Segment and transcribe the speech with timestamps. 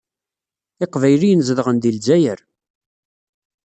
[0.83, 2.39] Iqbayliyen zedɣen deg Lezzayer.